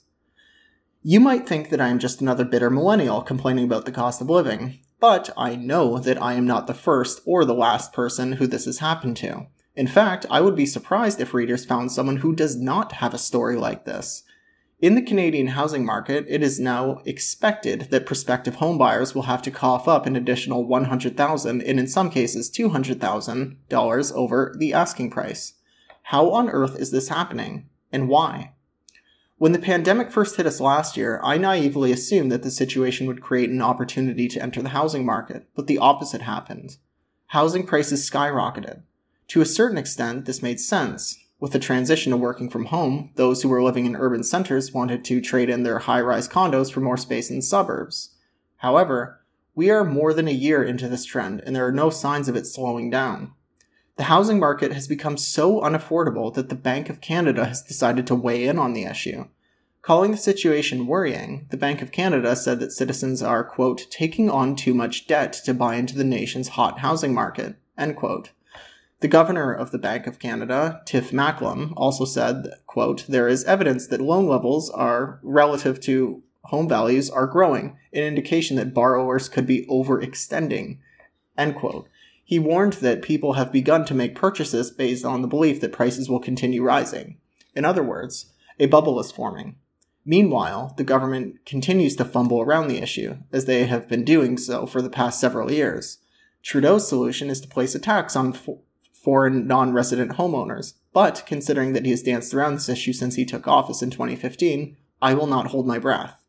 You 1.02 1.20
might 1.22 1.48
think 1.48 1.70
that 1.70 1.80
I 1.80 1.88
am 1.88 1.98
just 1.98 2.20
another 2.20 2.44
bitter 2.44 2.70
millennial 2.70 3.22
complaining 3.22 3.64
about 3.64 3.86
the 3.86 3.92
cost 3.92 4.20
of 4.20 4.30
living, 4.30 4.80
but 5.00 5.30
I 5.38 5.56
know 5.56 5.98
that 5.98 6.22
I 6.22 6.34
am 6.34 6.46
not 6.46 6.68
the 6.68 6.74
first 6.74 7.22
or 7.26 7.46
the 7.46 7.54
last 7.54 7.94
person 7.94 8.34
who 8.34 8.46
this 8.46 8.66
has 8.66 8.80
happened 8.80 9.16
to. 9.18 9.48
In 9.76 9.88
fact, 9.88 10.26
I 10.30 10.42
would 10.42 10.58
be 10.58 10.66
surprised 10.66 11.22
if 11.22 11.34
readers 11.34 11.66
found 11.66 11.92
someone 11.92 12.18
who 12.18 12.36
does 12.36 12.58
not 12.58 12.92
have 12.94 13.14
a 13.14 13.18
story 13.18 13.56
like 13.56 13.86
this. 13.86 14.24
In 14.82 14.96
the 14.96 15.02
Canadian 15.02 15.48
housing 15.48 15.86
market, 15.86 16.26
it 16.30 16.42
is 16.42 16.58
now 16.58 17.02
expected 17.04 17.90
that 17.92 18.06
prospective 18.06 18.58
homebuyers 18.58 19.14
will 19.14 19.24
have 19.24 19.42
to 19.42 19.52
cough 19.52 19.90
up 19.90 20.06
an 20.06 20.16
additional 20.16 20.64
100,000 20.64 21.62
and 21.62 21.80
in 21.80 21.86
some 21.86 22.10
cases 22.10 22.50
$200,000 22.50 24.14
over 24.14 24.56
the 24.58 24.74
asking 24.74 25.10
price. 25.10 25.56
How 26.04 26.32
on 26.32 26.50
earth 26.50 26.80
is 26.80 26.92
this 26.92 27.10
happening 27.10 27.68
and 27.92 28.08
why? 28.08 28.54
When 29.38 29.52
the 29.52 29.60
pandemic 29.60 30.12
first 30.12 30.38
hit 30.38 30.46
us 30.46 30.62
last 30.62 30.96
year, 30.96 31.20
I 31.26 31.38
naively 31.38 31.92
assumed 31.92 32.32
that 32.32 32.44
the 32.44 32.52
situation 32.52 33.06
would 33.08 33.22
create 33.22 33.50
an 33.50 33.62
opportunity 33.62 34.30
to 34.30 34.42
enter 34.42 34.62
the 34.62 34.70
housing 34.70 35.06
market, 35.06 35.50
but 35.56 35.68
the 35.68 35.78
opposite 35.78 36.22
happened. 36.22 36.78
Housing 37.28 37.66
prices 37.66 38.10
skyrocketed. 38.10 38.84
To 39.30 39.42
a 39.42 39.46
certain 39.46 39.78
extent, 39.78 40.24
this 40.24 40.42
made 40.42 40.62
sense. 40.62 41.18
With 41.40 41.54
the 41.54 41.60
transition 41.60 42.12
to 42.12 42.18
working 42.18 42.50
from 42.50 42.66
home, 42.66 43.12
those 43.16 43.42
who 43.42 43.50
were 43.50 43.64
living 43.64 43.86
in 43.86 43.96
urban 43.96 44.24
centers 44.24 44.74
wanted 44.74 45.06
to 45.06 45.22
trade 45.22 45.50
in 45.50 45.64
their 45.64 45.80
high 45.80 46.02
rise 46.02 46.28
condos 46.28 46.72
for 46.72 46.82
more 46.82 46.98
space 46.98 47.30
in 47.30 47.42
suburbs. 47.42 48.16
However, 48.58 49.22
we 49.56 49.70
are 49.70 49.86
more 49.86 50.14
than 50.14 50.28
a 50.28 50.32
year 50.32 50.64
into 50.64 50.90
this 50.90 51.06
trend, 51.06 51.42
and 51.46 51.56
there 51.56 51.66
are 51.66 51.72
no 51.72 51.90
signs 51.90 52.28
of 52.28 52.36
it 52.36 52.46
slowing 52.46 52.90
down. 52.90 53.34
The 53.96 54.04
housing 54.04 54.40
market 54.40 54.74
has 54.74 54.88
become 54.88 55.18
so 55.18 55.62
unaffordable 55.62 56.34
that 56.34 56.50
the 56.50 56.56
Bank 56.56 56.90
of 56.90 57.02
Canada 57.02 57.46
has 57.46 57.62
decided 57.62 58.06
to 58.08 58.16
weigh 58.16 58.46
in 58.46 58.60
on 58.60 58.74
the 58.74 58.84
issue. 58.84 59.26
Calling 59.82 60.12
the 60.12 60.18
situation 60.18 60.88
worrying, 60.88 61.48
the 61.52 61.58
Bank 61.58 61.82
of 61.82 61.92
Canada 61.92 62.36
said 62.36 62.60
that 62.60 62.74
citizens 62.74 63.22
are, 63.22 63.46
quote, 63.46 63.88
taking 63.90 64.30
on 64.30 64.56
too 64.56 64.74
much 64.74 65.08
debt 65.08 65.34
to 65.46 65.54
buy 65.54 65.76
into 65.76 65.98
the 65.98 66.04
nation's 66.04 66.50
hot 66.50 66.80
housing 66.80 67.14
market, 67.14 67.56
end 67.78 67.96
quote. 67.96 68.32
The 69.02 69.08
governor 69.08 69.54
of 69.54 69.72
the 69.72 69.78
Bank 69.78 70.08
of 70.08 70.20
Canada, 70.20 70.82
Tiff 70.86 71.12
Macklem, 71.12 71.74
also 71.78 72.04
said, 72.04 72.50
quote, 72.68 73.06
there 73.08 73.30
is 73.30 73.46
evidence 73.46 73.88
that 73.88 74.02
loan 74.02 74.28
levels 74.28 74.70
are 74.70 75.20
relative 75.24 75.80
to 75.82 76.22
home 76.46 76.68
values 76.68 77.10
are 77.10 77.28
growing, 77.28 77.78
an 77.94 78.04
indication 78.04 78.58
that 78.58 78.74
borrowers 78.74 79.30
could 79.30 79.46
be 79.46 79.66
overextending, 79.68 80.80
end 81.38 81.56
quote. 81.56 81.88
He 82.26 82.40
warned 82.40 82.74
that 82.74 83.02
people 83.02 83.34
have 83.34 83.52
begun 83.52 83.86
to 83.86 83.94
make 83.94 84.16
purchases 84.16 84.70
based 84.70 85.06
on 85.06 85.22
the 85.22 85.28
belief 85.28 85.62
that 85.62 85.72
prices 85.72 86.10
will 86.10 86.20
continue 86.20 86.62
rising. 86.62 87.18
In 87.56 87.66
other 87.66 87.84
words, 87.84 88.34
a 88.60 88.66
bubble 88.66 89.00
is 89.00 89.12
forming. 89.12 89.56
Meanwhile, 90.06 90.74
the 90.78 90.84
government 90.84 91.46
continues 91.46 91.96
to 91.98 92.06
fumble 92.06 92.42
around 92.42 92.68
the 92.68 92.82
issue, 92.82 93.18
as 93.32 93.46
they 93.46 93.66
have 93.66 93.88
been 93.88 94.04
doing 94.04 94.38
so 94.38 94.66
for 94.66 94.82
the 94.82 94.90
past 94.90 95.20
several 95.20 95.52
years. 95.52 96.00
Trudeau's 96.44 96.88
solution 96.88 97.30
is 97.30 97.42
to 97.42 97.48
place 97.48 97.76
a 97.76 97.80
tax 97.80 98.16
on 98.16 98.34
foreign 99.04 99.48
non 99.48 99.74
resident 99.74 100.14
homeowners. 100.14 100.74
But 100.94 101.24
considering 101.26 101.74
that 101.74 101.86
he 101.86 101.92
has 101.92 102.04
danced 102.04 102.34
around 102.34 102.56
this 102.56 102.70
issue 102.70 102.94
since 102.94 103.16
he 103.16 103.26
took 103.26 103.48
office 103.48 103.82
in 103.82 103.92
2015, 103.92 104.76
I 105.02 105.14
will 105.14 105.28
not 105.28 105.48
hold 105.48 105.68
my 105.68 105.80
breath. 105.80 106.20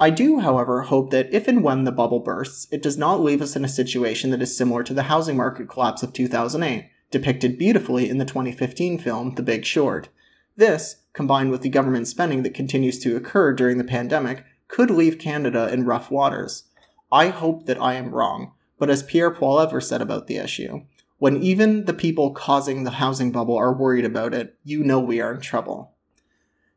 I 0.00 0.10
do, 0.10 0.38
however, 0.38 0.82
hope 0.82 1.10
that 1.10 1.32
if 1.32 1.48
and 1.48 1.62
when 1.62 1.82
the 1.82 1.92
bubble 1.92 2.20
bursts, 2.20 2.68
it 2.70 2.82
does 2.82 2.96
not 2.96 3.20
leave 3.20 3.42
us 3.42 3.56
in 3.56 3.64
a 3.64 3.68
situation 3.68 4.30
that 4.30 4.40
is 4.40 4.56
similar 4.56 4.84
to 4.84 4.94
the 4.94 5.04
housing 5.04 5.36
market 5.36 5.68
collapse 5.68 6.04
of 6.04 6.12
2008, 6.12 6.88
depicted 7.10 7.58
beautifully 7.58 8.08
in 8.08 8.18
the 8.18 8.24
2015 8.24 8.98
film 8.98 9.34
The 9.34 9.42
Big 9.42 9.64
Short. 9.64 10.08
This, 10.56 11.02
combined 11.12 11.50
with 11.50 11.62
the 11.62 11.68
government 11.68 12.06
spending 12.06 12.44
that 12.44 12.54
continues 12.54 12.98
to 13.00 13.16
occur 13.16 13.52
during 13.52 13.78
the 13.78 13.84
pandemic, 13.84 14.44
could 14.68 14.90
leave 14.90 15.18
Canada 15.18 15.68
in 15.72 15.84
rough 15.84 16.12
waters. 16.12 16.64
I 17.10 17.28
hope 17.28 17.66
that 17.66 17.80
I 17.80 17.94
am 17.94 18.14
wrong, 18.14 18.52
but 18.78 18.90
as 18.90 19.02
Pierre 19.02 19.34
Poilievre 19.34 19.82
said 19.82 20.00
about 20.00 20.28
the 20.28 20.36
issue, 20.36 20.82
when 21.18 21.42
even 21.42 21.84
the 21.84 21.94
people 21.94 22.30
causing 22.32 22.84
the 22.84 22.92
housing 22.92 23.32
bubble 23.32 23.56
are 23.56 23.72
worried 23.72 24.04
about 24.04 24.34
it, 24.34 24.56
you 24.64 24.84
know 24.84 25.00
we 25.00 25.20
are 25.20 25.34
in 25.34 25.40
trouble. 25.40 25.94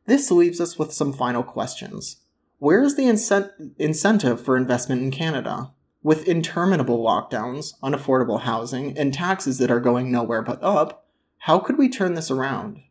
This 0.06 0.30
leaves 0.30 0.60
us 0.60 0.78
with 0.78 0.92
some 0.92 1.12
final 1.12 1.42
questions. 1.42 2.16
Where 2.58 2.82
is 2.82 2.96
the 2.96 3.04
incent- 3.04 3.74
incentive 3.78 4.40
for 4.40 4.56
investment 4.56 5.02
in 5.02 5.10
Canada? 5.10 5.70
With 6.02 6.26
interminable 6.26 7.02
lockdowns, 7.02 7.74
unaffordable 7.82 8.40
housing, 8.40 8.98
and 8.98 9.14
taxes 9.14 9.58
that 9.58 9.70
are 9.70 9.80
going 9.80 10.10
nowhere 10.10 10.42
but 10.42 10.60
up, 10.62 11.06
how 11.38 11.60
could 11.60 11.78
we 11.78 11.88
turn 11.88 12.14
this 12.14 12.30
around? 12.30 12.82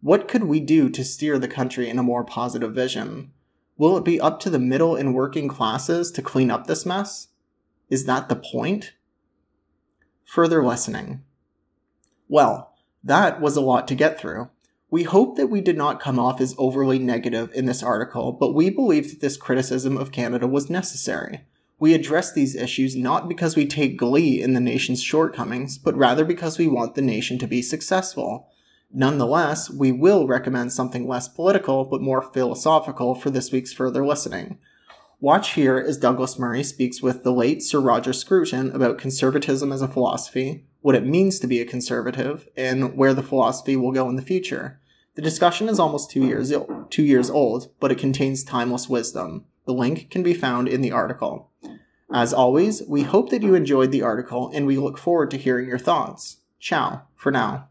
What 0.00 0.26
could 0.26 0.44
we 0.44 0.58
do 0.58 0.88
to 0.90 1.04
steer 1.04 1.38
the 1.38 1.48
country 1.48 1.88
in 1.88 1.98
a 1.98 2.02
more 2.02 2.24
positive 2.24 2.74
vision? 2.74 3.30
Will 3.78 3.96
it 3.96 4.04
be 4.04 4.20
up 4.20 4.40
to 4.40 4.50
the 4.50 4.58
middle 4.58 4.96
and 4.96 5.14
working 5.14 5.46
classes 5.46 6.10
to 6.12 6.22
clean 6.22 6.50
up 6.50 6.66
this 6.66 6.84
mess? 6.84 7.28
Is 7.88 8.04
that 8.06 8.28
the 8.28 8.36
point? 8.36 8.94
Further 10.26 10.62
lessening. 10.62 11.22
Well, 12.28 12.74
that 13.02 13.40
was 13.40 13.56
a 13.56 13.62
lot 13.62 13.88
to 13.88 13.94
get 13.94 14.20
through. 14.20 14.50
We 14.90 15.04
hope 15.04 15.36
that 15.36 15.46
we 15.46 15.60
did 15.60 15.76
not 15.76 16.00
come 16.00 16.18
off 16.18 16.40
as 16.40 16.54
overly 16.58 16.98
negative 16.98 17.50
in 17.54 17.66
this 17.66 17.82
article, 17.82 18.32
but 18.32 18.54
we 18.54 18.68
believe 18.68 19.10
that 19.10 19.20
this 19.20 19.36
criticism 19.36 19.96
of 19.96 20.12
Canada 20.12 20.46
was 20.46 20.68
necessary. 20.68 21.44
We 21.78 21.94
address 21.94 22.32
these 22.32 22.56
issues 22.56 22.96
not 22.96 23.28
because 23.28 23.56
we 23.56 23.66
take 23.66 23.98
glee 23.98 24.42
in 24.42 24.54
the 24.54 24.60
nation's 24.60 25.02
shortcomings, 25.02 25.78
but 25.78 25.96
rather 25.96 26.24
because 26.24 26.58
we 26.58 26.66
want 26.66 26.94
the 26.94 27.02
nation 27.02 27.38
to 27.38 27.46
be 27.46 27.62
successful. 27.62 28.48
Nonetheless, 28.92 29.70
we 29.70 29.92
will 29.92 30.26
recommend 30.26 30.72
something 30.72 31.06
less 31.06 31.28
political 31.28 31.84
but 31.84 32.00
more 32.00 32.22
philosophical 32.22 33.14
for 33.14 33.30
this 33.30 33.52
week's 33.52 33.72
further 33.72 34.06
listening. 34.06 34.58
Watch 35.18 35.54
here 35.54 35.78
as 35.78 35.96
Douglas 35.96 36.38
Murray 36.38 36.62
speaks 36.62 37.00
with 37.00 37.24
the 37.24 37.32
late 37.32 37.62
Sir 37.62 37.80
Roger 37.80 38.12
Scruton 38.12 38.70
about 38.72 38.98
conservatism 38.98 39.72
as 39.72 39.80
a 39.80 39.88
philosophy, 39.88 40.66
what 40.82 40.94
it 40.94 41.06
means 41.06 41.38
to 41.40 41.46
be 41.46 41.58
a 41.58 41.64
conservative, 41.64 42.46
and 42.54 42.96
where 42.98 43.14
the 43.14 43.22
philosophy 43.22 43.76
will 43.76 43.92
go 43.92 44.10
in 44.10 44.16
the 44.16 44.22
future. 44.22 44.78
The 45.14 45.22
discussion 45.22 45.70
is 45.70 45.80
almost 45.80 46.10
two 46.10 46.26
years, 46.26 46.52
two 46.90 47.02
years 47.02 47.30
old, 47.30 47.72
but 47.80 47.90
it 47.90 47.98
contains 47.98 48.44
timeless 48.44 48.90
wisdom. 48.90 49.46
The 49.64 49.72
link 49.72 50.10
can 50.10 50.22
be 50.22 50.34
found 50.34 50.68
in 50.68 50.82
the 50.82 50.92
article. 50.92 51.50
As 52.12 52.34
always, 52.34 52.82
we 52.86 53.02
hope 53.02 53.30
that 53.30 53.42
you 53.42 53.54
enjoyed 53.54 53.92
the 53.92 54.02
article 54.02 54.50
and 54.52 54.66
we 54.66 54.76
look 54.76 54.98
forward 54.98 55.30
to 55.30 55.38
hearing 55.38 55.66
your 55.66 55.78
thoughts. 55.78 56.40
Ciao 56.60 57.02
for 57.14 57.32
now. 57.32 57.68